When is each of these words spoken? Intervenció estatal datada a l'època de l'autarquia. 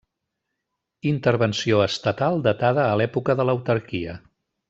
Intervenció 1.09 1.83
estatal 1.85 2.41
datada 2.49 2.87
a 2.95 2.97
l'època 3.01 3.37
de 3.41 3.47
l'autarquia. 3.51 4.19